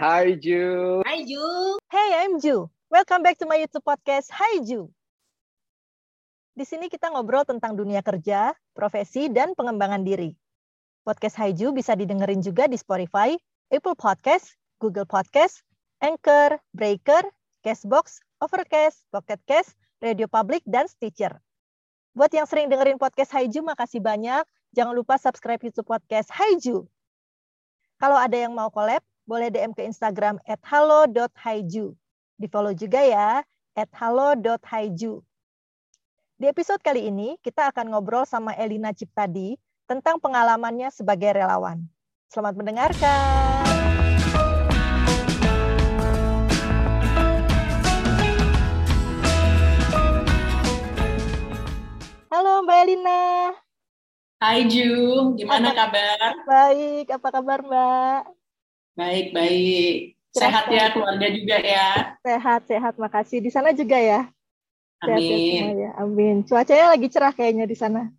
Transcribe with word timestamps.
Hi 0.00 0.32
Ju. 0.32 1.04
Hi 1.04 1.28
Ju. 1.28 1.76
Hey, 1.92 2.24
I'm 2.24 2.40
Ju. 2.40 2.72
Welcome 2.88 3.20
back 3.20 3.36
to 3.36 3.44
my 3.44 3.60
YouTube 3.60 3.84
podcast. 3.84 4.32
Hi 4.32 4.64
Ju. 4.64 4.88
Di 6.56 6.64
sini 6.64 6.88
kita 6.88 7.12
ngobrol 7.12 7.44
tentang 7.44 7.76
dunia 7.76 8.00
kerja, 8.00 8.56
profesi, 8.72 9.28
dan 9.28 9.52
pengembangan 9.52 10.00
diri. 10.00 10.32
Podcast 11.04 11.36
Hi 11.36 11.52
Ju 11.52 11.76
bisa 11.76 11.92
didengerin 11.92 12.40
juga 12.40 12.64
di 12.64 12.80
Spotify, 12.80 13.36
Apple 13.68 13.92
Podcast, 13.92 14.56
Google 14.80 15.04
Podcast, 15.04 15.60
Anchor, 16.00 16.56
Breaker, 16.72 17.20
Castbox, 17.60 18.24
Overcast, 18.40 19.04
Pocket 19.12 19.44
Cast, 19.44 19.76
Radio 20.00 20.32
Public, 20.32 20.64
dan 20.64 20.88
Stitcher. 20.88 21.36
Buat 22.16 22.32
yang 22.32 22.48
sering 22.48 22.72
dengerin 22.72 22.96
podcast 22.96 23.36
Haiju, 23.36 23.60
makasih 23.60 24.00
banyak. 24.00 24.48
Jangan 24.72 24.96
lupa 24.96 25.20
subscribe 25.20 25.60
YouTube 25.60 25.92
podcast 25.92 26.32
Haiju. 26.32 26.88
Kalau 28.00 28.16
ada 28.16 28.32
yang 28.32 28.56
mau 28.56 28.72
collab, 28.72 29.04
boleh 29.30 29.46
DM 29.46 29.70
ke 29.70 29.86
Instagram 29.86 30.42
at 30.42 30.58
halo.haiju. 30.66 31.94
Di 32.34 32.46
follow 32.50 32.74
juga 32.74 32.98
ya, 32.98 33.46
at 33.78 33.90
halo.haiju. 33.94 35.22
Di 36.34 36.44
episode 36.50 36.82
kali 36.82 37.06
ini, 37.06 37.38
kita 37.38 37.70
akan 37.70 37.94
ngobrol 37.94 38.26
sama 38.26 38.58
Elina 38.58 38.90
Ciptadi 38.90 39.54
tentang 39.86 40.18
pengalamannya 40.18 40.90
sebagai 40.90 41.30
relawan. 41.30 41.78
Selamat 42.26 42.58
mendengarkan. 42.58 43.70
Halo 52.34 52.66
Mbak 52.66 52.78
Elina. 52.82 53.22
Hai 54.40 54.64
Ju, 54.64 55.36
gimana 55.36 55.76
apa, 55.76 55.78
kabar? 55.86 56.32
Baik, 56.48 57.06
apa 57.12 57.28
kabar 57.28 57.60
Mbak? 57.60 58.39
Baik, 59.00 59.32
baik. 59.32 60.20
Sehat 60.36 60.68
ya 60.68 60.92
keluarga 60.92 61.24
juga 61.32 61.56
ya? 61.56 62.20
Sehat, 62.20 62.68
sehat. 62.68 62.94
Makasih. 63.00 63.40
Di 63.40 63.48
sana 63.48 63.72
juga 63.72 63.96
ya? 63.96 64.28
Amin. 65.00 65.72
ya. 65.72 65.90
Amin. 65.96 66.44
Cuacanya 66.44 66.92
lagi 66.92 67.08
cerah 67.08 67.32
kayaknya 67.32 67.64
di 67.64 67.72
sana. 67.72 68.12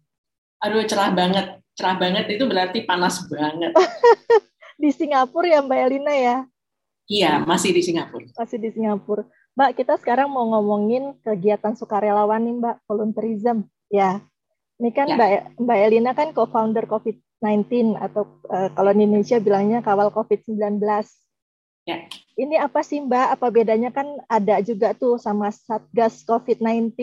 Aduh, 0.57 0.81
cerah 0.89 1.13
banget. 1.13 1.61
Cerah 1.77 2.01
banget 2.01 2.33
itu 2.33 2.49
berarti 2.49 2.81
panas 2.81 3.21
banget. 3.29 3.77
di 4.81 4.89
Singapura 4.89 5.53
ya 5.53 5.61
Mbak 5.61 5.79
Elina 5.85 6.13
ya? 6.17 6.37
Iya, 7.05 7.45
masih 7.45 7.77
di 7.77 7.85
Singapura. 7.85 8.25
Masih 8.33 8.57
di 8.57 8.73
Singapura. 8.73 9.29
Mbak, 9.53 9.71
kita 9.77 10.01
sekarang 10.01 10.33
mau 10.33 10.49
ngomongin 10.49 11.13
kegiatan 11.21 11.77
sukarelawan 11.77 12.41
nih 12.41 12.57
Mbak, 12.57 12.75
volunteerism. 12.89 13.69
Ya, 13.93 14.17
ini 14.81 14.89
kan 14.89 15.13
ya. 15.13 15.13
Mbak, 15.13 15.29
Mbak 15.61 15.77
Elina 15.85 16.11
kan 16.17 16.33
co-founder 16.33 16.89
COVID-19 17.41 17.97
atau 17.97 18.29
uh, 18.53 18.69
kalau 18.77 18.93
di 18.93 19.01
Indonesia 19.09 19.41
bilangnya 19.41 19.81
kawal 19.81 20.13
COVID-19. 20.13 20.77
Ya. 21.89 22.05
Ini 22.37 22.61
apa 22.61 22.85
sih 22.85 23.01
Mbak? 23.01 23.27
Apa 23.41 23.47
bedanya 23.49 23.89
kan 23.89 24.05
ada 24.29 24.61
juga 24.61 24.93
tuh 24.93 25.17
sama 25.17 25.49
Satgas 25.49 26.21
COVID-19? 26.29 26.93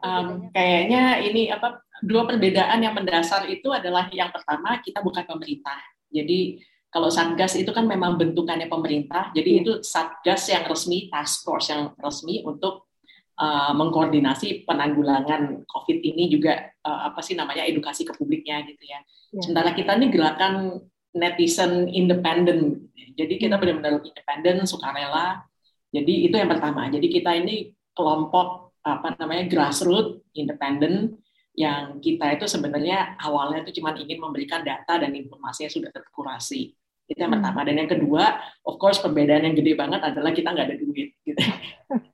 Um, 0.00 0.48
kayaknya 0.52 1.20
ini 1.24 1.52
apa 1.52 1.80
dua 2.04 2.24
perbedaan 2.24 2.80
yang 2.80 2.96
mendasar 2.96 3.48
itu 3.48 3.68
adalah 3.72 4.08
yang 4.12 4.28
pertama 4.28 4.80
kita 4.84 5.00
bukan 5.00 5.24
pemerintah. 5.24 5.80
Jadi 6.12 6.60
kalau 6.92 7.08
Satgas 7.08 7.56
itu 7.56 7.72
kan 7.72 7.88
memang 7.88 8.20
bentukannya 8.20 8.68
pemerintah, 8.68 9.32
jadi 9.32 9.48
ya. 9.48 9.58
itu 9.64 9.72
Satgas 9.80 10.52
yang 10.52 10.68
resmi, 10.68 11.08
task 11.08 11.40
force 11.48 11.72
yang 11.72 11.96
resmi 11.96 12.44
untuk 12.44 12.91
uh, 13.42 13.72
mengkoordinasi 13.74 14.62
penanggulangan 14.62 15.66
COVID 15.66 15.98
ini 15.98 16.30
juga 16.30 16.70
uh, 16.86 17.10
apa 17.10 17.18
sih 17.26 17.34
namanya 17.34 17.66
edukasi 17.66 18.06
ke 18.06 18.14
publiknya 18.14 18.62
gitu 18.62 18.86
ya. 18.86 19.02
ya. 19.34 19.42
Sementara 19.42 19.74
kita 19.74 19.98
ini 19.98 20.06
gerakan 20.14 20.78
netizen 21.12 21.90
independen, 21.90 22.88
jadi 23.18 23.34
kita 23.36 23.54
hmm. 23.56 23.60
benar-benar 23.60 23.92
independen, 24.00 24.56
sukarela. 24.64 25.44
Jadi 25.92 26.24
itu 26.24 26.34
yang 26.40 26.48
pertama. 26.48 26.88
Jadi 26.88 27.06
kita 27.12 27.36
ini 27.36 27.68
kelompok 27.92 28.72
apa 28.82 29.14
namanya 29.20 29.46
grassroots 29.46 30.24
independen 30.34 31.20
yang 31.52 32.00
kita 32.00 32.32
itu 32.32 32.48
sebenarnya 32.48 33.20
awalnya 33.20 33.62
itu 33.68 33.78
cuma 33.78 33.92
ingin 33.92 34.18
memberikan 34.18 34.64
data 34.64 34.96
dan 34.96 35.12
informasi 35.12 35.68
yang 35.68 35.72
sudah 35.72 35.90
terkurasi. 35.92 36.72
Itu 37.04 37.18
yang 37.20 37.36
hmm. 37.36 37.44
pertama. 37.44 37.60
Dan 37.68 37.76
yang 37.84 37.90
kedua, 37.92 38.40
of 38.64 38.80
course 38.80 39.02
perbedaan 39.04 39.44
yang 39.44 39.56
gede 39.58 39.76
banget 39.76 40.00
adalah 40.00 40.32
kita 40.32 40.48
nggak 40.48 40.66
ada 40.72 40.76
duit. 40.80 41.12
Gitu. 41.20 41.42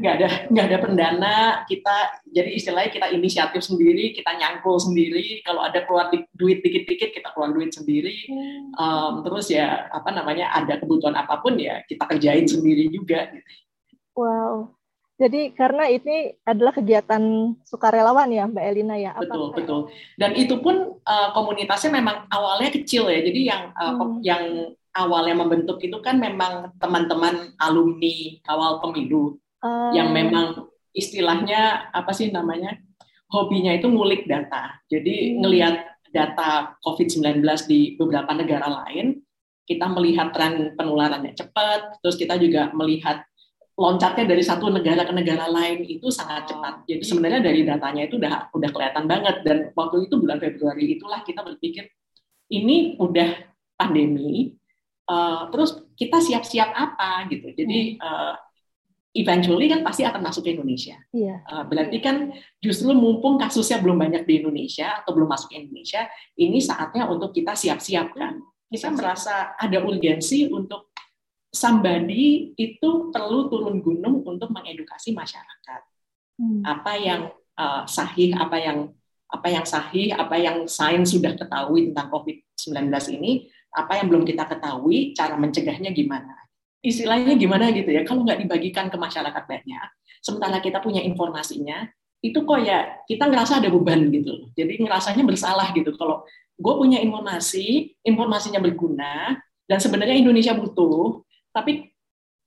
nggak 0.00 0.14
ada 0.20 0.28
nggak 0.48 0.66
ada 0.72 0.78
pendana 0.80 1.34
kita 1.68 2.24
jadi 2.28 2.50
istilahnya 2.56 2.90
kita 2.90 3.06
inisiatif 3.12 3.62
sendiri 3.62 4.16
kita 4.16 4.32
nyangkul 4.34 4.80
sendiri 4.80 5.44
kalau 5.44 5.60
ada 5.62 5.84
keluar 5.84 6.08
di, 6.08 6.24
duit 6.32 6.64
dikit-dikit 6.64 7.12
kita 7.12 7.28
keluar 7.36 7.52
duit 7.52 7.70
sendiri 7.70 8.14
um, 8.80 9.20
terus 9.22 9.52
ya 9.52 9.86
apa 9.92 10.10
namanya 10.10 10.50
ada 10.56 10.80
kebutuhan 10.80 11.14
apa 11.14 11.38
pun 11.44 11.60
ya 11.60 11.84
kita 11.84 12.08
kerjain 12.08 12.48
sendiri 12.48 12.88
juga 12.88 13.28
wow 14.16 14.72
jadi 15.14 15.54
karena 15.54 15.86
ini 15.86 16.34
adalah 16.42 16.74
kegiatan 16.74 17.22
sukarelawan 17.62 18.34
ya 18.34 18.50
Mbak 18.50 18.64
Elina 18.66 18.98
ya. 18.98 19.14
Apa 19.14 19.30
betul 19.30 19.46
betul. 19.54 19.80
Dan 20.18 20.34
itu 20.34 20.58
pun 20.58 20.98
uh, 21.06 21.28
komunitasnya 21.30 21.94
memang 21.94 22.26
awalnya 22.26 22.74
kecil 22.74 23.06
ya. 23.06 23.22
Jadi 23.22 23.40
yang 23.46 23.70
uh, 23.78 23.94
hmm. 23.94 24.18
yang 24.26 24.42
awalnya 24.94 25.42
membentuk 25.42 25.82
itu 25.82 25.98
kan 26.00 26.16
memang 26.16 26.72
teman-teman 26.78 27.52
alumni 27.58 28.38
kawal 28.46 28.78
pemilu 28.78 29.36
uh. 29.60 29.90
yang 29.90 30.14
memang 30.14 30.70
istilahnya 30.94 31.90
apa 31.90 32.14
sih 32.14 32.30
namanya 32.30 32.78
hobinya 33.34 33.74
itu 33.74 33.90
ngulik 33.90 34.30
data. 34.30 34.78
Jadi 34.86 35.34
hmm. 35.34 35.42
ngelihat 35.42 35.74
data 36.14 36.78
COVID-19 36.86 37.42
di 37.66 37.98
beberapa 37.98 38.30
negara 38.30 38.70
lain, 38.70 39.18
kita 39.66 39.90
melihat 39.90 40.30
tren 40.30 40.78
penularannya 40.78 41.34
cepat, 41.34 41.98
terus 41.98 42.14
kita 42.14 42.38
juga 42.38 42.70
melihat 42.70 43.26
loncatnya 43.74 44.30
dari 44.30 44.44
satu 44.46 44.70
negara 44.70 45.02
ke 45.02 45.10
negara 45.10 45.50
lain 45.50 45.82
itu 45.82 46.06
sangat 46.14 46.46
cepat. 46.46 46.86
Jadi 46.86 47.02
sebenarnya 47.02 47.42
dari 47.42 47.66
datanya 47.66 48.06
itu 48.06 48.22
udah 48.22 48.54
udah 48.54 48.70
kelihatan 48.70 49.10
banget 49.10 49.42
dan 49.42 49.74
waktu 49.74 50.06
itu 50.06 50.14
bulan 50.14 50.38
Februari 50.38 50.94
itulah 50.94 51.26
kita 51.26 51.42
berpikir 51.42 51.90
ini 52.54 52.94
udah 53.02 53.34
pandemi, 53.74 54.54
Uh, 55.04 55.52
terus 55.52 55.84
kita 56.00 56.18
siap-siap 56.20 56.72
apa 56.72 57.28
gitu. 57.28 57.52
Jadi 57.52 58.00
uh, 58.00 58.34
eventually 59.14 59.70
kan 59.70 59.86
pasti 59.86 60.02
akan 60.02 60.20
masuk 60.26 60.42
ke 60.48 60.56
Indonesia. 60.58 60.98
Iya. 61.14 61.44
Uh, 61.46 61.64
berarti 61.68 61.98
kan 62.02 62.34
justru 62.58 62.90
mumpung 62.96 63.38
kasusnya 63.38 63.78
belum 63.78 64.00
banyak 64.00 64.26
di 64.26 64.42
Indonesia 64.42 65.04
atau 65.04 65.14
belum 65.14 65.30
masuk 65.30 65.54
ke 65.54 65.56
Indonesia, 65.62 66.08
ini 66.34 66.58
saatnya 66.58 67.06
untuk 67.06 67.30
kita 67.30 67.54
siap-siap 67.54 68.16
kan. 68.16 68.42
Kita 68.66 68.90
merasa 68.90 69.54
ada 69.54 69.78
urgensi 69.86 70.50
untuk 70.50 70.90
somebody 71.54 72.50
itu 72.58 73.14
perlu 73.14 73.46
turun 73.46 73.78
gunung 73.78 74.26
untuk 74.26 74.50
mengedukasi 74.50 75.14
masyarakat. 75.14 75.80
Hmm. 76.34 76.66
Apa 76.66 76.98
yang 76.98 77.30
uh, 77.54 77.86
sahih, 77.86 78.34
apa 78.34 78.58
yang 78.58 78.90
apa 79.30 79.48
yang 79.50 79.66
sahih, 79.66 80.10
apa 80.10 80.36
yang 80.38 80.66
sains 80.66 81.14
sudah 81.14 81.38
ketahui 81.38 81.90
tentang 81.90 82.10
COVID-19 82.10 82.90
ini, 83.18 83.46
apa 83.74 83.98
yang 83.98 84.06
belum 84.06 84.22
kita 84.22 84.46
ketahui, 84.46 85.12
cara 85.18 85.34
mencegahnya 85.34 85.90
gimana. 85.90 86.32
Istilahnya 86.84 87.34
gimana 87.34 87.74
gitu 87.74 87.90
ya, 87.90 88.06
kalau 88.06 88.22
nggak 88.22 88.46
dibagikan 88.46 88.86
ke 88.88 88.96
masyarakat 88.96 89.42
banyak, 89.50 89.88
sementara 90.22 90.62
kita 90.62 90.78
punya 90.78 91.02
informasinya, 91.02 91.90
itu 92.24 92.40
kok 92.40 92.60
ya 92.62 93.04
kita 93.04 93.28
ngerasa 93.28 93.60
ada 93.60 93.68
beban 93.68 94.08
gitu. 94.08 94.48
Jadi 94.56 94.80
ngerasanya 94.80 95.24
bersalah 95.28 95.74
gitu. 95.76 95.92
Kalau 95.96 96.24
gue 96.56 96.74
punya 96.78 97.02
informasi, 97.02 97.98
informasinya 98.00 98.62
berguna, 98.62 99.36
dan 99.64 99.78
sebenarnya 99.80 100.16
Indonesia 100.16 100.52
butuh, 100.54 101.24
tapi 101.50 101.93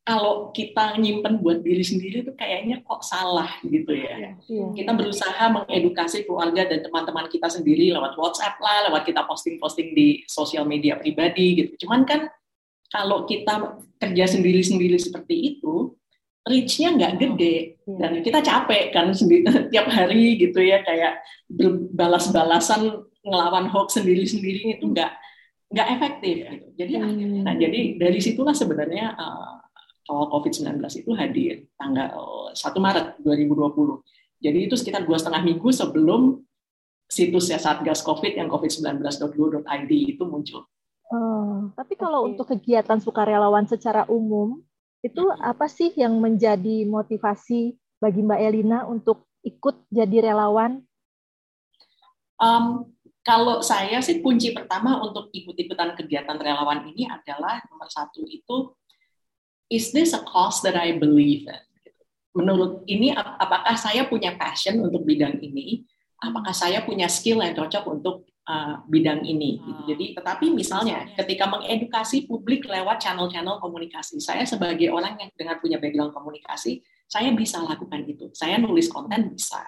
kalau 0.07 0.55
kita 0.55 0.95
nyimpen 0.95 1.43
buat 1.43 1.59
diri 1.59 1.83
sendiri 1.83 2.23
itu 2.23 2.31
kayaknya 2.31 2.79
kok 2.79 3.03
salah 3.03 3.59
gitu 3.59 3.91
ya. 3.91 4.15
ya, 4.15 4.31
ya. 4.47 4.65
Kita 4.71 4.95
berusaha 4.95 5.43
mengedukasi 5.51 6.23
keluarga 6.23 6.63
dan 6.63 6.79
teman-teman 6.79 7.27
kita 7.27 7.51
sendiri 7.51 7.91
lewat 7.91 8.15
WhatsApp 8.15 8.55
lah, 8.63 8.87
lewat 8.87 9.03
kita 9.03 9.27
posting-posting 9.27 9.91
di 9.91 10.23
sosial 10.23 10.63
media 10.63 10.95
pribadi 10.95 11.59
gitu. 11.59 11.83
Cuman 11.83 12.07
kan 12.07 12.31
kalau 12.87 13.27
kita 13.27 13.83
kerja 13.99 14.25
sendiri-sendiri 14.31 14.95
seperti 14.95 15.59
itu, 15.59 15.91
reach-nya 16.47 16.95
nggak 16.95 17.13
gede 17.19 17.75
ya. 17.83 17.95
dan 17.99 18.11
kita 18.23 18.39
capek 18.39 18.95
kan 18.95 19.11
sendiri, 19.11 19.43
tiap 19.75 19.91
hari 19.91 20.39
gitu 20.39 20.63
ya 20.63 20.87
kayak 20.87 21.19
balas-balasan 21.91 23.03
ngelawan 23.27 23.67
hoax 23.67 23.99
sendiri-sendiri 23.99 24.79
itu 24.79 24.87
nggak 24.87 25.11
nggak 25.67 25.87
efektif 25.99 26.35
gitu. 26.47 26.67
Jadi 26.79 26.93
hmm. 26.95 27.43
nah 27.43 27.51
jadi 27.59 27.99
dari 27.99 28.23
situlah 28.23 28.55
sebenarnya 28.55 29.19
uh, 29.19 29.56
soal 30.07 30.31
COVID-19 30.31 30.79
itu 31.03 31.11
hadir 31.19 31.67
tanggal 31.75 32.15
1 32.55 32.55
Maret 32.55 33.19
2020. 33.19 33.99
Jadi 34.39 34.59
itu 34.71 34.75
sekitar 34.79 35.03
dua 35.03 35.19
setengah 35.19 35.43
minggu 35.43 35.67
sebelum 35.75 36.39
situsnya 37.11 37.59
Satgas 37.59 37.99
COVID 38.07 38.39
yang 38.39 38.47
covid19.go.id 38.47 39.91
itu 39.91 40.23
muncul. 40.23 40.63
Oh, 41.11 41.71
tapi 41.75 41.99
kalau 41.99 42.23
okay. 42.23 42.29
untuk 42.35 42.45
kegiatan 42.55 42.99
sukarelawan 43.03 43.67
secara 43.67 44.07
umum, 44.07 44.63
itu 45.03 45.23
apa 45.43 45.67
sih 45.67 45.91
yang 45.95 46.15
menjadi 46.19 46.87
motivasi 46.87 47.75
bagi 47.99 48.21
Mbak 48.23 48.41
Elina 48.43 48.79
untuk 48.87 49.27
ikut 49.43 49.87
jadi 49.91 50.31
relawan? 50.31 50.83
Um, 52.37 52.91
kalau 53.23 53.59
saya 53.59 53.99
sih 54.03 54.23
kunci 54.23 54.55
pertama 54.55 54.99
untuk 55.03 55.31
ikut-ikutan 55.35 55.95
kegiatan 55.99 56.37
relawan 56.39 56.85
ini 56.91 57.07
adalah 57.07 57.59
nomor 57.67 57.87
satu 57.91 58.23
itu 58.23 58.71
is 59.67 59.91
this 59.91 60.15
a 60.15 60.21
cause 60.23 60.63
that 60.63 60.75
I 60.75 60.95
believe 60.95 61.47
in? 61.47 61.63
Menurut 62.35 62.85
ini 62.85 63.11
apakah 63.17 63.73
saya 63.75 64.05
punya 64.05 64.37
passion 64.37 64.77
untuk 64.83 65.03
bidang 65.03 65.41
ini? 65.41 65.83
Apakah 66.21 66.53
saya 66.53 66.81
punya 66.85 67.09
skill 67.09 67.41
yang 67.41 67.53
cocok 67.53 67.83
untuk 67.89 68.29
uh, 68.45 68.81
bidang 68.85 69.25
ini? 69.25 69.57
Gitu. 69.61 69.81
Jadi, 69.93 70.05
tetapi 70.17 70.45
misalnya 70.53 71.09
ketika 71.17 71.49
mengedukasi 71.49 72.29
publik 72.29 72.65
lewat 72.65 73.01
channel-channel 73.01 73.57
komunikasi, 73.61 74.21
saya 74.21 74.45
sebagai 74.45 74.89
orang 74.93 75.17
yang 75.17 75.29
dengan 75.33 75.57
punya 75.61 75.81
background 75.81 76.13
komunikasi, 76.13 76.81
saya 77.09 77.33
bisa 77.33 77.61
lakukan 77.61 78.05
itu. 78.05 78.29
Saya 78.33 78.61
nulis 78.61 78.89
konten 78.89 79.33
bisa. 79.33 79.61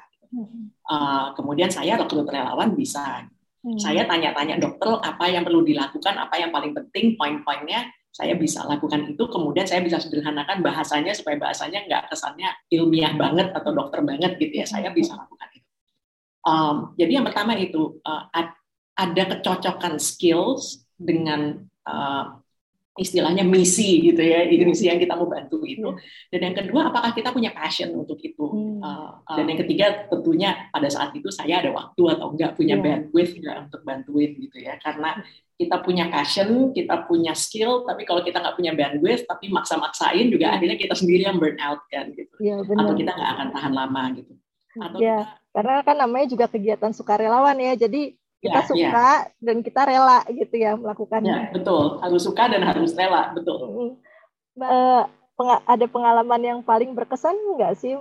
Uh, 0.85 1.33
kemudian 1.33 1.73
saya 1.73 1.97
rekrut 1.97 2.29
relawan 2.29 2.77
bisa. 2.77 3.25
Hmm. 3.65 3.77
Saya 3.81 4.05
tanya-tanya 4.05 4.61
dokter 4.61 4.93
apa 4.93 5.25
yang 5.25 5.41
perlu 5.41 5.65
dilakukan, 5.65 6.15
apa 6.21 6.37
yang 6.37 6.53
paling 6.53 6.71
penting, 6.77 7.17
poin-poinnya 7.17 7.89
saya 8.19 8.35
bisa 8.35 8.67
lakukan 8.67 9.15
itu 9.15 9.23
kemudian 9.31 9.63
saya 9.63 9.79
bisa 9.79 9.95
sederhanakan 9.95 10.59
bahasanya 10.59 11.15
supaya 11.15 11.39
bahasanya 11.39 11.87
nggak 11.87 12.11
kesannya 12.11 12.51
ilmiah 12.67 13.15
banget 13.15 13.55
atau 13.55 13.71
dokter 13.71 14.03
banget 14.03 14.35
gitu 14.35 14.59
ya. 14.59 14.67
Saya 14.67 14.91
bisa 14.91 15.15
lakukan 15.15 15.47
itu. 15.55 15.69
Um, 16.43 16.75
jadi 16.99 17.23
yang 17.23 17.25
pertama 17.31 17.55
itu 17.55 18.03
uh, 18.03 18.27
ada 18.99 19.23
kecocokan 19.23 20.03
skills 20.03 20.83
dengan 20.99 21.63
uh, 21.87 22.43
istilahnya 22.99 23.47
misi 23.47 24.03
gitu 24.03 24.19
ya 24.19 24.45
misi 24.45 24.91
yang 24.91 24.99
kita 24.99 25.15
mau 25.15 25.25
bantu 25.25 25.63
itu. 25.65 25.89
Iya. 25.89 26.35
dan 26.35 26.39
yang 26.51 26.55
kedua 26.59 26.81
apakah 26.91 27.15
kita 27.15 27.31
punya 27.31 27.55
passion 27.55 27.95
untuk 27.95 28.19
itu? 28.19 28.45
Uh, 28.83 29.23
dan 29.33 29.45
yang 29.47 29.59
ketiga 29.63 30.05
tentunya 30.11 30.69
pada 30.69 30.91
saat 30.91 31.15
itu 31.15 31.31
saya 31.31 31.63
ada 31.63 31.71
waktu 31.71 32.03
atau 32.11 32.35
enggak 32.35 32.53
punya 32.59 32.75
yeah. 32.77 32.83
bandwidth 32.83 33.33
enggak 33.39 33.57
untuk 33.71 33.81
bantuin 33.87 34.31
gitu 34.35 34.57
ya. 34.59 34.75
Karena 34.77 35.23
kita 35.59 35.75
punya 35.83 36.07
passion, 36.07 36.71
kita 36.71 37.03
punya 37.03 37.35
skill, 37.35 37.83
tapi 37.83 38.07
kalau 38.07 38.23
kita 38.23 38.39
nggak 38.39 38.55
punya 38.55 38.71
bandwidth, 38.71 39.27
tapi 39.27 39.51
maksa-maksain 39.51 40.31
juga 40.31 40.55
akhirnya 40.55 40.79
kita 40.79 40.95
sendiri 40.95 41.27
yang 41.27 41.35
burn 41.35 41.59
out 41.59 41.83
kan 41.91 42.07
gitu. 42.15 42.31
Ya, 42.39 42.63
Atau 42.63 42.95
kita 42.95 43.11
nggak 43.11 43.31
akan 43.35 43.47
tahan 43.51 43.73
lama 43.75 44.03
gitu. 44.15 44.33
Atau 44.79 44.99
kita, 45.03 45.35
karena 45.51 45.83
kan 45.83 45.95
namanya 45.99 46.27
juga 46.31 46.45
kegiatan 46.47 46.95
sukarelawan 46.95 47.59
ya, 47.59 47.75
jadi 47.75 48.15
kita 48.39 48.59
ya, 48.63 48.67
suka 48.67 49.09
ya. 49.27 49.31
dan 49.43 49.57
kita 49.59 49.81
rela 49.83 50.19
gitu 50.31 50.55
ya 50.55 50.71
melakukannya. 50.79 51.35
Ya, 51.35 51.51
betul, 51.51 51.99
harus 51.99 52.21
suka 52.23 52.43
dan 52.47 52.63
harus 52.63 52.95
rela, 52.95 53.35
betul. 53.35 53.95
Mbak, 54.55 55.07
ada 55.67 55.85
pengalaman 55.87 56.41
yang 56.43 56.59
paling 56.63 56.91
berkesan 56.95 57.35
nggak 57.55 57.75
sih 57.79 57.95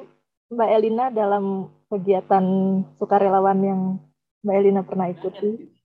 Mbak 0.51 0.71
Elina 0.79 1.07
dalam 1.11 1.71
kegiatan 1.91 2.45
sukarelawan 2.99 3.59
yang 3.63 3.81
Mbak 4.47 4.57
Elina 4.59 4.83
pernah 4.87 5.11
ikuti? 5.11 5.79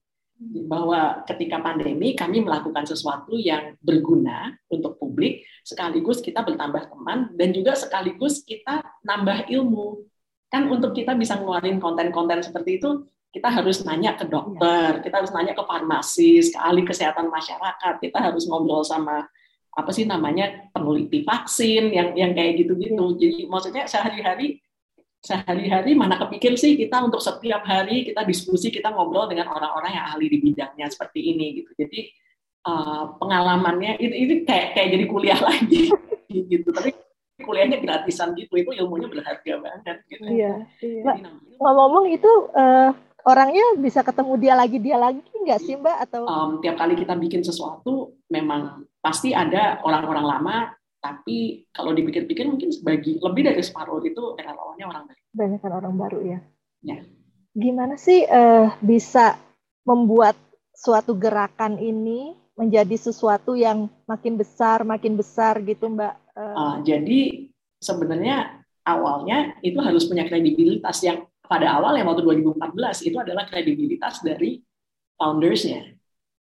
bahwa 0.68 1.24
ketika 1.24 1.62
pandemi 1.62 2.18
kami 2.18 2.44
melakukan 2.44 2.84
sesuatu 2.84 3.38
yang 3.38 3.78
berguna 3.80 4.52
untuk 4.68 5.00
publik, 5.00 5.46
sekaligus 5.64 6.20
kita 6.20 6.44
bertambah 6.44 6.92
teman 6.92 7.32
dan 7.38 7.56
juga 7.56 7.78
sekaligus 7.78 8.44
kita 8.44 8.84
nambah 9.06 9.48
ilmu. 9.48 10.04
Kan 10.52 10.70
untuk 10.70 10.94
kita 10.94 11.18
bisa 11.18 11.40
ngeluarin 11.40 11.80
konten-konten 11.82 12.44
seperti 12.46 12.78
itu, 12.78 13.08
kita 13.34 13.50
harus 13.50 13.82
nanya 13.82 14.14
ke 14.14 14.30
dokter, 14.30 15.02
kita 15.02 15.26
harus 15.26 15.34
nanya 15.34 15.58
ke 15.58 15.64
farmasis, 15.66 16.54
ke 16.54 16.58
ahli 16.62 16.86
kesehatan 16.86 17.34
masyarakat, 17.34 17.98
kita 17.98 18.18
harus 18.22 18.46
ngobrol 18.46 18.86
sama 18.86 19.26
apa 19.74 19.90
sih 19.90 20.06
namanya 20.06 20.70
peneliti 20.70 21.26
vaksin 21.26 21.90
yang 21.90 22.14
yang 22.14 22.38
kayak 22.38 22.62
gitu-gitu. 22.62 23.18
Jadi 23.18 23.50
maksudnya 23.50 23.90
sehari-hari 23.90 24.62
sehari-hari 25.18 25.98
mana 25.98 26.22
kepikir 26.22 26.54
sih 26.62 26.78
kita 26.78 27.02
untuk 27.02 27.18
setiap 27.26 27.66
hari 27.66 28.06
kita 28.06 28.22
diskusi 28.22 28.70
kita 28.70 28.94
ngobrol 28.94 29.26
dengan 29.26 29.50
orang-orang 29.50 29.98
yang 29.98 30.06
ahli 30.14 30.30
di 30.30 30.38
bidangnya 30.38 30.94
seperti 30.94 31.34
ini 31.34 31.58
gitu. 31.58 31.74
Jadi 31.74 32.14
uh, 32.70 33.18
pengalamannya 33.18 33.98
itu, 33.98 34.14
itu 34.14 34.34
kayak 34.46 34.78
kayak 34.78 34.90
jadi 34.94 35.06
kuliah 35.10 35.40
lagi 35.50 35.90
gitu. 36.30 36.70
Tapi 36.70 36.94
kuliahnya 37.42 37.82
gratisan 37.82 38.38
gitu. 38.38 38.62
Itu 38.62 38.78
ilmunya 38.78 39.10
berharga 39.10 39.54
banget 39.58 40.06
gitu. 40.06 40.22
Iya, 40.22 40.70
iya. 40.86 41.14
ngomong-ngomong 41.58 42.14
itu 42.14 42.32
uh, 42.54 42.94
orangnya 43.24 43.64
bisa 43.80 44.04
ketemu 44.04 44.34
dia 44.40 44.54
lagi 44.54 44.78
dia 44.80 44.98
lagi 45.00 45.24
nggak 45.24 45.60
sih 45.64 45.76
mbak 45.80 45.98
atau 46.10 46.28
um, 46.28 46.52
tiap 46.60 46.76
kali 46.80 46.96
kita 46.96 47.16
bikin 47.16 47.44
sesuatu 47.44 48.20
memang 48.32 48.88
pasti 49.00 49.36
ada 49.36 49.80
orang-orang 49.84 50.26
lama 50.26 50.58
tapi 51.04 51.68
kalau 51.76 51.92
dipikir-pikir 51.92 52.48
mungkin 52.48 52.72
sebagi 52.72 53.20
lebih 53.20 53.44
dari 53.44 53.60
separuh 53.60 54.00
itu 54.08 54.40
relawannya 54.40 54.86
orang 54.88 55.04
baru. 55.12 55.22
Banyak 55.36 55.62
orang 55.68 55.96
baru 56.00 56.20
ya. 56.24 56.40
Ya. 56.80 56.98
Gimana 57.52 58.00
sih 58.00 58.24
uh, 58.24 58.72
bisa 58.80 59.36
membuat 59.84 60.40
suatu 60.72 61.12
gerakan 61.12 61.76
ini 61.76 62.40
menjadi 62.56 62.96
sesuatu 62.96 63.60
yang 63.60 63.92
makin 64.08 64.40
besar, 64.40 64.88
makin 64.88 65.20
besar 65.20 65.60
gitu, 65.68 65.92
Mbak? 65.92 66.16
Uh, 66.40 66.56
uh, 66.56 66.74
jadi 66.88 67.52
sebenarnya 67.84 68.64
awalnya 68.88 69.60
itu 69.60 69.84
harus 69.84 70.08
punya 70.08 70.24
kredibilitas 70.24 71.04
yang 71.04 71.28
pada 71.44 71.76
awal 71.76 72.00
yang 72.00 72.08
waktu 72.08 72.24
2014 72.24 73.08
itu 73.08 73.18
adalah 73.20 73.44
kredibilitas 73.46 74.24
dari 74.24 74.60
foundersnya 75.20 75.94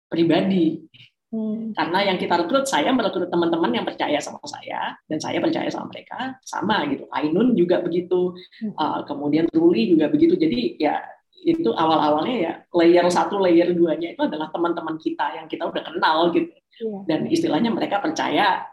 pribadi 0.07 0.87
Hmm. 1.27 1.75
Karena 1.75 2.07
yang 2.07 2.15
kita 2.15 2.39
rekrut, 2.39 2.63
saya 2.71 2.87
merekrut 2.95 3.27
teman-teman 3.27 3.67
yang 3.75 3.83
percaya 3.83 4.15
sama 4.23 4.39
saya, 4.47 4.95
dan 5.11 5.19
saya 5.19 5.43
percaya 5.43 5.67
sama 5.67 5.91
mereka, 5.91 6.39
sama 6.47 6.87
gitu. 6.87 7.03
Ainun 7.11 7.51
juga 7.51 7.83
begitu, 7.83 8.31
uh, 8.79 9.03
kemudian 9.03 9.43
Ruli 9.51 9.91
juga 9.91 10.07
begitu. 10.07 10.39
Jadi 10.39 10.79
ya 10.79 11.03
itu 11.43 11.67
awal-awalnya 11.75 12.35
ya 12.39 12.53
layer 12.71 13.03
satu, 13.11 13.43
layer 13.43 13.75
duanya 13.75 14.15
itu 14.15 14.23
adalah 14.23 14.47
teman-teman 14.55 14.95
kita 14.95 15.35
yang 15.35 15.51
kita 15.51 15.67
udah 15.67 15.83
kenal 15.83 16.31
gitu. 16.31 16.47
Yeah. 16.79 16.99
Dan 17.11 17.19
istilahnya 17.27 17.75
mereka 17.75 17.99
percaya 17.99 18.63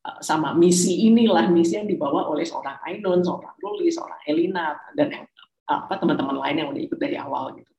uh, 0.00 0.18
sama 0.24 0.56
misi 0.56 1.12
inilah 1.12 1.52
misi 1.52 1.76
yang 1.76 1.84
dibawa 1.84 2.24
oleh 2.32 2.48
seorang 2.48 2.80
Ainun, 2.88 3.20
seorang 3.20 3.52
Ruli, 3.60 3.92
seorang 3.92 4.24
Elina, 4.24 4.80
dan 4.96 5.12
yang 5.12 5.24
apa 5.68 6.00
teman-teman 6.00 6.40
lain 6.40 6.56
yang 6.64 6.68
udah 6.72 6.82
ikut 6.82 6.98
dari 6.98 7.16
awal 7.20 7.52
gitu. 7.60 7.72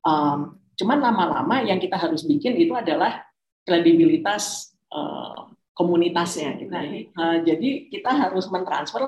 Um, 0.00 0.56
cuman 0.80 0.98
lama-lama 1.04 1.60
yang 1.60 1.76
kita 1.76 2.00
harus 2.00 2.24
bikin 2.24 2.56
itu 2.56 2.72
adalah 2.72 3.20
kredibilitas 3.68 4.72
uh, 4.88 5.52
komunitasnya. 5.76 6.56
Gitu. 6.56 6.72
Nah, 6.72 6.84
uh, 7.20 7.38
jadi 7.44 7.92
kita 7.92 8.10
harus 8.10 8.48
mentransfer 8.48 9.04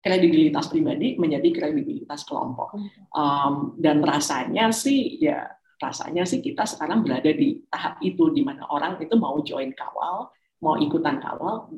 kredibilitas 0.00 0.70
pribadi 0.70 1.18
menjadi 1.18 1.50
kredibilitas 1.50 2.22
kelompok. 2.24 2.78
Um, 3.12 3.74
dan 3.76 4.00
rasanya 4.00 4.70
sih 4.70 5.18
ya 5.20 5.50
rasanya 5.80 6.28
sih 6.28 6.44
kita 6.44 6.68
sekarang 6.68 7.02
berada 7.02 7.32
di 7.32 7.64
tahap 7.72 7.98
itu 8.04 8.28
di 8.30 8.44
mana 8.44 8.68
orang 8.68 9.00
itu 9.00 9.16
mau 9.16 9.40
join 9.40 9.72
kawal, 9.72 10.28
mau 10.60 10.76
ikutan 10.76 11.18
kawal, 11.18 11.72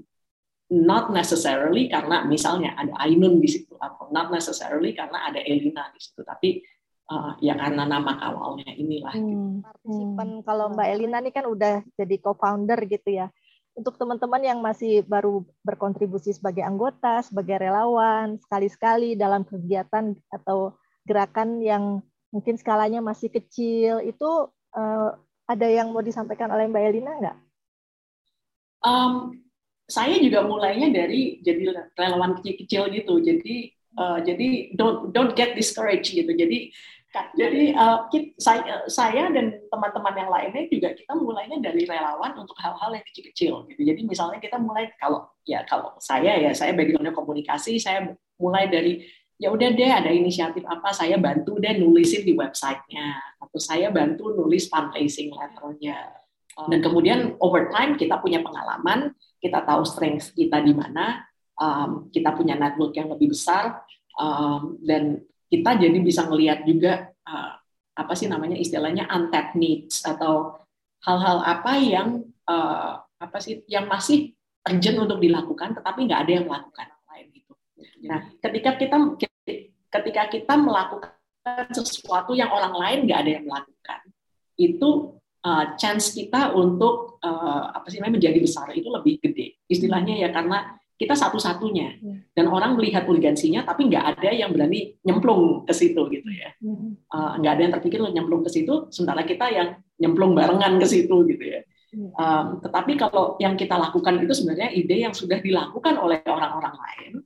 not 0.73 1.13
necessarily 1.13 1.93
karena 1.93 2.25
misalnya 2.25 2.73
ada 2.81 2.97
Ainun 3.05 3.45
di 3.45 3.49
situ 3.53 3.77
atau 3.77 4.09
not 4.09 4.33
necessarily 4.33 4.97
karena 4.97 5.29
ada 5.29 5.37
Elina 5.45 5.93
di 5.93 6.01
situ, 6.01 6.25
tapi 6.25 6.65
uh, 7.13 7.37
ya 7.45 7.53
karena 7.61 7.85
nama 7.85 8.17
kawalnya 8.17 8.73
inilah. 8.73 9.13
Gitu. 9.13 9.29
Hmm. 9.29 9.61
Gitu. 9.61 9.65
Partisipan 9.69 10.29
hmm. 10.33 10.45
kalau 10.49 10.67
Mbak 10.73 10.89
Elina 10.89 11.19
ini 11.21 11.31
kan 11.31 11.45
udah 11.45 11.85
jadi 12.01 12.17
co-founder 12.25 12.81
gitu 12.89 13.11
ya. 13.13 13.29
Untuk 13.73 13.97
teman-teman 13.97 14.41
yang 14.45 14.61
masih 14.61 15.05
baru 15.05 15.45
berkontribusi 15.65 16.33
sebagai 16.37 16.65
anggota, 16.65 17.25
sebagai 17.25 17.57
relawan, 17.57 18.37
sekali-sekali 18.41 19.17
dalam 19.17 19.45
kegiatan 19.49 20.13
atau 20.29 20.77
gerakan 21.09 21.61
yang 21.61 21.85
mungkin 22.33 22.57
skalanya 22.57 23.01
masih 23.05 23.33
kecil, 23.33 24.01
itu 24.05 24.49
uh, 24.77 25.11
ada 25.49 25.69
yang 25.69 25.93
mau 25.93 26.05
disampaikan 26.05 26.53
oleh 26.53 26.69
Mbak 26.69 26.85
Elina 26.85 27.13
nggak? 27.17 27.39
Um, 28.83 29.41
saya 29.87 30.17
juga 30.23 30.47
mulainya 30.47 30.89
dari 30.93 31.43
jadi 31.43 31.75
relawan 31.99 32.39
kecil-kecil 32.39 32.89
gitu. 32.95 33.15
Jadi 33.21 33.71
uh, 33.99 34.19
jadi 34.23 34.73
don't 34.79 35.11
don't 35.13 35.35
get 35.37 35.53
discouraged 35.59 36.13
gitu. 36.13 36.33
Jadi 36.33 36.73
jadi 37.37 37.77
uh, 37.77 38.09
kita, 38.09 38.33
saya, 38.41 38.89
saya 38.89 39.29
dan 39.29 39.61
teman-teman 39.69 40.17
yang 40.17 40.31
lainnya 40.33 40.65
juga 40.73 40.97
kita 40.97 41.13
mulainya 41.13 41.61
dari 41.61 41.85
relawan 41.85 42.33
untuk 42.41 42.57
hal-hal 42.57 42.89
yang 42.97 43.05
kecil-kecil 43.05 43.69
gitu. 43.69 43.81
Jadi 43.85 44.01
misalnya 44.09 44.41
kita 44.41 44.57
mulai 44.57 44.89
kalau 44.97 45.29
ya 45.45 45.61
kalau 45.69 45.93
saya 46.01 46.41
ya 46.41 46.57
saya 46.57 46.73
backgroundnya 46.73 47.13
komunikasi, 47.13 47.77
saya 47.77 48.17
mulai 48.41 48.73
dari 48.73 49.05
ya 49.37 49.53
udah 49.53 49.69
deh 49.77 49.91
ada 49.93 50.09
inisiatif 50.09 50.65
apa 50.65 50.97
saya 50.97 51.21
bantu 51.21 51.61
deh 51.61 51.77
nulisin 51.77 52.25
di 52.25 52.33
websitenya 52.33 53.37
atau 53.45 53.59
saya 53.61 53.93
bantu 53.93 54.33
nulis 54.33 54.73
fundraising 54.73 55.37
letternya. 55.37 56.17
Dan 56.53 56.85
kemudian 56.85 57.37
over 57.41 57.73
time 57.73 57.97
kita 57.97 58.21
punya 58.21 58.45
pengalaman, 58.45 59.17
kita 59.43 59.67
tahu 59.67 59.83
strength 59.83 60.39
kita 60.39 60.63
di 60.63 60.71
mana, 60.71 61.27
um, 61.59 62.09
kita 62.15 62.31
punya 62.33 62.55
network 62.55 62.95
yang 62.95 63.11
lebih 63.11 63.35
besar 63.35 63.83
um, 64.17 64.79
dan 64.81 65.19
kita 65.51 65.77
jadi 65.77 65.99
bisa 65.99 66.25
melihat 66.31 66.63
juga 66.65 67.11
uh, 67.27 67.59
apa 67.93 68.13
sih 68.17 68.31
namanya 68.31 68.57
istilahnya 68.57 69.05
untapped 69.11 69.59
needs 69.59 70.01
atau 70.07 70.65
hal-hal 71.05 71.45
apa 71.45 71.73
yang 71.77 72.25
uh, 72.49 73.03
apa 73.21 73.39
sih 73.43 73.61
yang 73.69 73.85
masih 73.91 74.33
urgent 74.65 74.97
untuk 75.03 75.19
dilakukan 75.21 75.77
tetapi 75.77 76.09
nggak 76.09 76.23
ada 76.25 76.33
yang 76.41 76.47
melakukan 76.49 76.87
lain 77.11 77.27
gitu. 77.35 77.53
Nah, 78.07 78.21
ketika 78.41 78.79
kita 78.79 78.97
ketika 79.93 80.23
kita 80.33 80.55
melakukan 80.57 81.13
sesuatu 81.75 82.33
yang 82.33 82.49
orang 82.49 82.73
lain 82.73 82.99
nggak 83.05 83.21
ada 83.27 83.31
yang 83.37 83.45
melakukan, 83.45 84.01
itu 84.57 85.21
uh, 85.45 85.65
chance 85.79 86.15
kita 86.15 86.55
untuk 86.55 87.19
uh, 87.23 87.75
apa 87.75 87.87
sih 87.91 87.99
namanya 87.99 88.19
menjadi 88.23 88.39
besar 88.43 88.71
itu 88.75 88.89
lebih 88.89 89.21
gede. 89.23 89.63
Istilahnya 89.69 90.19
ya 90.19 90.29
karena 90.31 90.79
kita 90.97 91.19
satu-satunya. 91.19 91.89
Iya. 91.99 92.17
dan 92.33 92.49
orang 92.49 92.81
melihat 92.81 93.05
urgensinya 93.05 93.61
tapi 93.67 93.93
nggak 93.93 94.17
ada 94.17 94.31
yang 94.33 94.57
berani 94.57 94.97
nyemplung 95.05 95.69
ke 95.69 95.75
situ 95.77 96.01
gitu 96.09 96.31
ya. 96.33 96.55
Uh, 97.13 97.37
nggak 97.43 97.53
ada 97.59 97.63
yang 97.69 97.73
terpikir 97.77 98.01
nyemplung 98.01 98.41
ke 98.41 98.51
situ 98.51 98.89
sementara 98.89 99.27
kita 99.29 99.53
yang 99.53 99.69
nyemplung 100.01 100.33
barengan 100.33 100.81
ke 100.81 100.87
situ 100.89 101.29
gitu 101.29 101.45
ya. 101.45 101.61
Um, 101.93 102.57
tetapi 102.65 102.97
kalau 102.97 103.37
yang 103.37 103.53
kita 103.53 103.77
lakukan 103.77 104.25
itu 104.25 104.33
sebenarnya 104.33 104.73
ide 104.73 105.05
yang 105.05 105.13
sudah 105.13 105.45
dilakukan 105.45 106.01
oleh 106.01 106.25
orang-orang 106.25 106.73
lain 106.73 107.21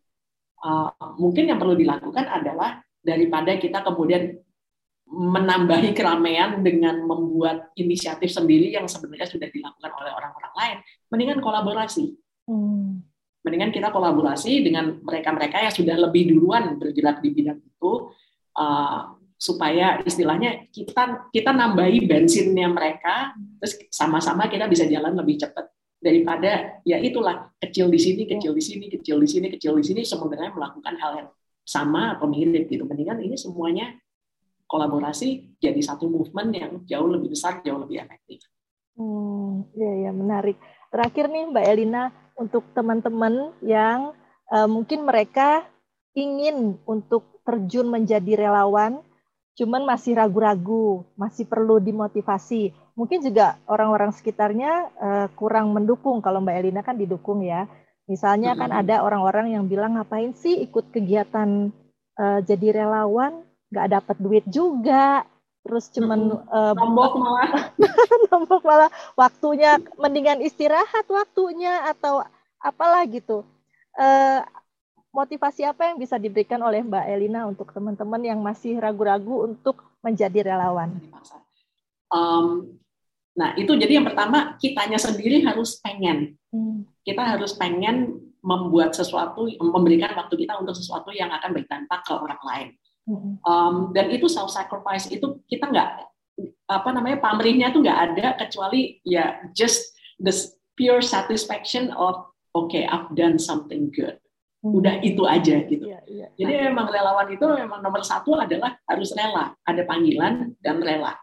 uh, 0.67 0.91
mungkin 1.23 1.47
yang 1.47 1.59
perlu 1.63 1.79
dilakukan 1.79 2.27
adalah 2.27 2.83
daripada 2.99 3.55
kita 3.55 3.87
kemudian 3.87 4.35
menambahi 5.07 5.95
keramaian 5.95 6.61
dengan 6.67 7.07
membuat 7.07 7.71
inisiatif 7.79 8.27
sendiri 8.27 8.75
yang 8.75 8.91
sebenarnya 8.91 9.31
sudah 9.31 9.47
dilakukan 9.47 9.91
oleh 10.03 10.13
orang-orang 10.13 10.55
lain, 10.59 10.77
mendingan 11.15 11.39
kolaborasi. 11.39 12.19
Hmm. 12.51 13.07
Mendingan 13.47 13.71
kita 13.71 13.95
kolaborasi 13.95 14.67
dengan 14.67 14.99
mereka-mereka 15.07 15.63
yang 15.63 15.71
sudah 15.71 15.95
lebih 15.95 16.35
duluan 16.35 16.75
bergerak 16.83 17.23
di 17.23 17.31
bidang 17.31 17.63
itu 17.63 18.11
uh, 18.59 19.15
supaya 19.39 20.03
istilahnya 20.03 20.67
kita 20.75 21.31
kita 21.31 21.55
nambahi 21.55 22.09
bensinnya 22.09 22.67
mereka 22.67 23.37
terus 23.63 23.79
sama-sama 23.95 24.51
kita 24.51 24.67
bisa 24.67 24.91
jalan 24.91 25.15
lebih 25.15 25.39
cepat. 25.39 25.71
Daripada 26.03 26.83
ya 26.83 26.99
itulah 26.99 27.55
kecil 27.63 27.87
di 27.87 28.03
sini 28.03 28.27
kecil 28.27 28.51
di 28.51 28.63
sini 28.63 28.91
kecil 28.91 29.23
di 29.23 29.29
sini 29.31 29.47
kecil 29.55 29.79
di 29.79 29.85
sini 29.87 30.03
sebenarnya 30.03 30.51
melakukan 30.51 30.95
hal 30.99 31.13
yang 31.23 31.29
sama 31.63 32.19
atau 32.19 32.27
mirip 32.27 32.67
gitu. 32.67 32.83
Mendingan 32.83 33.23
ini 33.23 33.39
semuanya 33.39 33.95
kolaborasi 34.67 35.59
jadi 35.63 35.79
satu 35.79 36.11
movement 36.11 36.51
yang 36.55 36.73
jauh 36.85 37.09
lebih 37.09 37.33
besar 37.33 37.63
jauh 37.63 37.79
lebih 37.81 38.03
efektif. 38.03 38.43
Hmm, 38.99 39.69
ya 39.77 40.09
ya 40.09 40.11
menarik. 40.11 40.59
Terakhir 40.91 41.29
nih 41.29 41.45
Mbak 41.53 41.67
Elina, 41.69 42.05
untuk 42.37 42.69
teman-teman 42.77 43.53
yang 43.65 44.13
uh, 44.53 44.69
mungkin 44.69 45.09
mereka 45.09 45.65
ingin 46.17 46.81
untuk 46.85 47.41
terjun 47.45 47.89
menjadi 47.89 48.49
relawan, 48.49 49.01
cuman 49.57 49.85
masih 49.85 50.17
ragu-ragu, 50.17 51.05
masih 51.17 51.49
perlu 51.49 51.81
dimotivasi. 51.81 52.73
Mungkin 52.97 53.21
juga 53.21 53.61
orang-orang 53.69 54.13
sekitarnya 54.13 54.73
uh, 54.97 55.27
kurang 55.37 55.73
mendukung. 55.77 56.25
Kalau 56.25 56.41
Mbak 56.41 56.57
Elina 56.57 56.81
kan 56.81 56.97
didukung 56.97 57.45
ya. 57.45 57.69
Misalnya 58.07 58.55
kan 58.55 58.71
ada 58.71 59.03
orang-orang 59.03 59.59
yang 59.59 59.67
bilang 59.67 59.99
ngapain 59.99 60.31
sih 60.39 60.63
ikut 60.63 60.95
kegiatan 60.95 61.75
uh, 62.17 62.39
jadi 62.47 62.87
relawan, 62.87 63.43
nggak 63.71 63.89
dapat 63.99 64.17
duit 64.23 64.45
juga, 64.47 65.27
terus 65.67 65.91
cuman 65.91 66.39
uh, 66.47 66.73
nombok 66.79 67.19
malah. 67.19 67.51
Nombok 68.31 68.63
malah. 68.63 68.91
Waktunya 69.19 69.83
mendingan 69.99 70.39
istirahat 70.43 71.07
waktunya 71.11 71.91
atau 71.91 72.23
apalah 72.63 73.03
gitu. 73.11 73.43
Uh, 73.97 74.45
motivasi 75.11 75.65
apa 75.65 75.91
yang 75.91 75.97
bisa 75.97 76.21
diberikan 76.21 76.61
oleh 76.61 76.85
Mbak 76.85 77.05
Elina 77.09 77.49
untuk 77.49 77.73
teman-teman 77.73 78.21
yang 78.21 78.39
masih 78.39 78.77
ragu-ragu 78.77 79.49
untuk 79.49 79.81
menjadi 80.05 80.55
relawan? 80.55 80.93
Um, 82.13 82.77
nah 83.35 83.57
itu 83.59 83.75
jadi 83.75 83.99
yang 83.99 84.07
pertama 84.07 84.55
kitanya 84.61 85.01
sendiri 85.01 85.43
harus 85.43 85.81
pengen. 85.83 86.39
Hmm. 86.57 86.89
kita 87.05 87.21
harus 87.21 87.53
pengen 87.53 88.17
membuat 88.41 88.97
sesuatu 88.97 89.45
memberikan 89.61 90.17
waktu 90.17 90.41
kita 90.41 90.57
untuk 90.57 90.73
sesuatu 90.73 91.13
yang 91.13 91.29
akan 91.29 91.53
berdampak 91.53 92.01
ke 92.01 92.17
orang 92.17 92.41
lain 92.41 92.69
Um, 93.47 93.95
dan 93.95 94.11
itu 94.11 94.27
self 94.27 94.51
sacrifice 94.51 95.07
itu 95.07 95.39
kita 95.47 95.71
nggak 95.71 95.91
apa 96.67 96.89
namanya 96.91 97.23
pamrihnya 97.23 97.71
tuh 97.71 97.81
nggak 97.87 98.01
ada 98.13 98.27
kecuali 98.35 98.99
ya 99.07 99.39
just 99.55 99.95
the 100.19 100.35
pure 100.75 100.99
satisfaction 101.01 101.95
of 101.95 102.27
okay 102.53 102.83
I've 102.85 103.15
done 103.15 103.39
something 103.39 103.95
good. 103.95 104.19
Udah 104.67 104.99
itu 104.99 105.23
aja 105.23 105.63
gitu. 105.63 105.87
Yeah, 105.87 106.03
yeah. 106.11 106.31
Jadi 106.35 106.53
nah. 106.59 106.63
memang 106.75 106.87
relawan 106.91 107.29
itu 107.31 107.47
memang 107.47 107.79
nomor 107.87 108.03
satu 108.03 108.35
adalah 108.35 108.75
harus 108.91 109.15
rela, 109.15 109.55
ada 109.63 109.83
panggilan 109.87 110.59
dan 110.59 110.83
rela. 110.83 111.15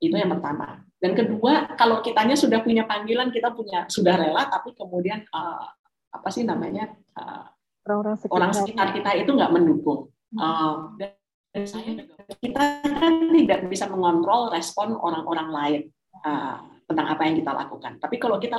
Itu 0.00 0.16
yang 0.16 0.32
pertama. 0.32 0.88
Dan 0.96 1.12
kedua, 1.12 1.76
kalau 1.76 2.00
kitanya 2.00 2.34
sudah 2.34 2.64
punya 2.64 2.88
panggilan, 2.88 3.28
kita 3.28 3.52
punya 3.52 3.84
sudah 3.92 4.16
rela, 4.16 4.48
tapi 4.48 4.72
kemudian 4.72 5.22
uh, 5.30 5.68
apa 6.10 6.28
sih 6.32 6.48
namanya 6.48 6.90
uh, 7.14 7.44
orang, 7.86 8.16
sekitar, 8.16 8.34
orang 8.34 8.52
sekitar 8.56 8.88
kita 8.96 9.10
itu 9.20 9.30
nggak 9.36 9.52
mendukung. 9.52 10.08
Uh, 10.32 10.96
dan 10.96 11.17
saya 11.54 12.04
kita 12.38 12.62
kan 12.84 13.14
tidak 13.32 13.58
bisa 13.72 13.88
mengontrol 13.88 14.52
respon 14.52 14.92
orang-orang 14.94 15.48
lain 15.48 15.82
uh, 16.22 16.60
tentang 16.84 17.06
apa 17.08 17.22
yang 17.28 17.36
kita 17.40 17.52
lakukan. 17.52 17.92
Tapi 18.00 18.16
kalau 18.20 18.36
kita 18.36 18.56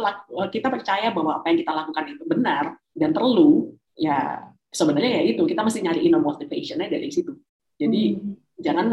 kita 0.50 0.67
percaya 0.69 1.13
bahwa 1.13 1.41
apa 1.41 1.46
yang 1.53 1.60
kita 1.62 1.74
lakukan 1.74 2.05
itu 2.13 2.24
benar 2.25 2.77
dan 2.93 3.10
perlu, 3.13 3.74
ya 3.98 4.41
sebenarnya 4.69 5.22
ya 5.22 5.34
itu 5.34 5.41
kita 5.46 5.62
mesti 5.62 5.79
nyari 5.86 6.01
inner 6.05 6.22
motivationnya 6.22 6.89
dari 6.89 7.10
situ. 7.10 7.34
Jadi 7.77 8.17
hmm. 8.17 8.62
jangan 8.62 8.86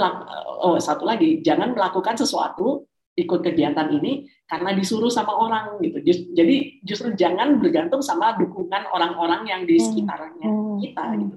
oh 0.61 0.77
satu 0.81 1.05
lagi 1.05 1.41
jangan 1.41 1.73
melakukan 1.73 2.17
sesuatu 2.17 2.85
ikut 3.17 3.41
kegiatan 3.41 3.89
ini 3.97 4.29
karena 4.45 4.77
disuruh 4.77 5.09
sama 5.09 5.33
orang 5.33 5.81
gitu. 5.81 6.05
Jadi 6.37 6.85
justru 6.85 7.17
jangan 7.17 7.57
bergantung 7.61 8.05
sama 8.05 8.37
dukungan 8.37 8.93
orang-orang 8.93 9.49
yang 9.49 9.65
di 9.65 9.81
hmm. 9.81 9.85
sekitarnya 9.85 10.49
kita 10.85 11.05
gitu. 11.17 11.37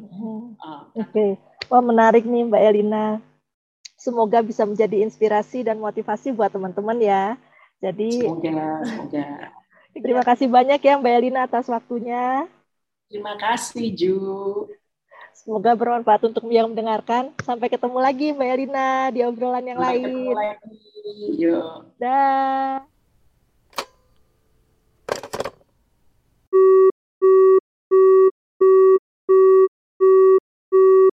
Uh, 0.59 0.83
Oke. 0.91 1.07
Okay 1.07 1.48
Wah 1.69 1.85
menarik 1.85 2.25
nih 2.25 2.49
Mbak 2.49 2.63
Elina. 2.65 3.21
Semoga 3.93 4.41
bisa 4.41 4.65
menjadi 4.65 5.05
inspirasi 5.05 5.61
dan 5.61 5.77
motivasi 5.77 6.33
buat 6.33 6.49
teman-teman 6.49 6.97
ya. 6.97 7.37
Jadi 7.77 8.25
semoga, 8.25 8.81
semoga. 8.83 9.27
Terima 9.93 10.23
kasih 10.25 10.47
banyak 10.49 10.81
ya 10.81 10.93
Mbak 10.97 11.13
Elina 11.13 11.39
atas 11.45 11.69
waktunya. 11.69 12.49
Terima 13.05 13.37
kasih 13.37 13.85
Ju. 13.93 14.17
Semoga 15.37 15.77
bermanfaat 15.77 16.25
untuk 16.25 16.49
yang 16.49 16.73
mendengarkan. 16.73 17.31
Sampai 17.45 17.69
ketemu 17.69 17.97
lagi 18.01 18.33
Mbak 18.33 18.49
Elina 18.49 18.89
di 19.13 19.21
obrolan 19.21 19.63
yang 19.63 19.77
Sampai 19.77 19.93
lain. 19.93 20.05
Ketemu 20.09 20.33
lagi. 20.33 20.77
Yuk. 21.37 21.65
Dah. 22.01 22.81